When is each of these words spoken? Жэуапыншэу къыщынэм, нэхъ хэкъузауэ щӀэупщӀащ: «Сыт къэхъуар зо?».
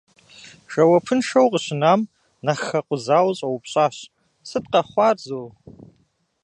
Жэуапыншэу 0.71 1.47
къыщынэм, 1.51 2.01
нэхъ 2.45 2.63
хэкъузауэ 2.67 3.31
щӀэупщӀащ: 3.37 3.95
«Сыт 4.49 4.65
къэхъуар 4.71 5.17
зо?». 5.27 5.41